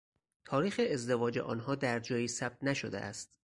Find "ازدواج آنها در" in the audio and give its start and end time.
0.93-1.99